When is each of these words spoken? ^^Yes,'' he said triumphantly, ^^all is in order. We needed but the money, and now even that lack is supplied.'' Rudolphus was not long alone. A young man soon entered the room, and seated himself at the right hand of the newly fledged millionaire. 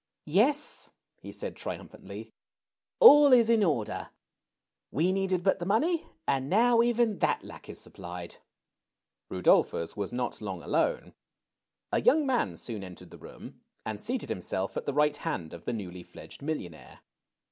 ^^Yes,'' 0.27 0.89
he 1.19 1.31
said 1.31 1.55
triumphantly, 1.55 2.33
^^all 2.99 3.37
is 3.37 3.51
in 3.51 3.63
order. 3.63 4.09
We 4.89 5.11
needed 5.11 5.43
but 5.43 5.59
the 5.59 5.65
money, 5.67 6.07
and 6.27 6.49
now 6.49 6.81
even 6.81 7.19
that 7.19 7.43
lack 7.43 7.69
is 7.69 7.79
supplied.'' 7.79 8.37
Rudolphus 9.29 9.95
was 9.95 10.11
not 10.11 10.41
long 10.41 10.63
alone. 10.63 11.13
A 11.91 12.01
young 12.01 12.25
man 12.25 12.55
soon 12.57 12.83
entered 12.83 13.11
the 13.11 13.19
room, 13.19 13.61
and 13.85 14.01
seated 14.01 14.29
himself 14.29 14.75
at 14.75 14.87
the 14.87 14.93
right 14.95 15.17
hand 15.17 15.53
of 15.53 15.65
the 15.65 15.73
newly 15.73 16.01
fledged 16.01 16.41
millionaire. 16.41 17.01